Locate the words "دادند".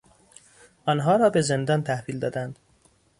2.19-2.59